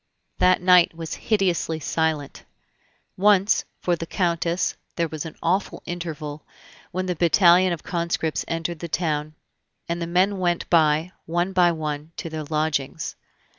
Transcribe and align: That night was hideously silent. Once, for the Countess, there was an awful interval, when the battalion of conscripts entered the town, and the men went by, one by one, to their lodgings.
That 0.39 0.63
night 0.63 0.95
was 0.95 1.13
hideously 1.29 1.79
silent. 1.79 2.43
Once, 3.17 3.65
for 3.81 3.95
the 3.95 4.07
Countess, 4.07 4.75
there 4.95 5.07
was 5.07 5.27
an 5.27 5.35
awful 5.43 5.83
interval, 5.85 6.43
when 6.89 7.05
the 7.05 7.15
battalion 7.15 7.71
of 7.71 7.83
conscripts 7.83 8.43
entered 8.47 8.79
the 8.79 8.87
town, 8.89 9.35
and 9.87 10.01
the 10.01 10.07
men 10.07 10.39
went 10.39 10.67
by, 10.71 11.11
one 11.27 11.53
by 11.53 11.71
one, 11.71 12.13
to 12.17 12.31
their 12.31 12.45
lodgings. 12.45 13.15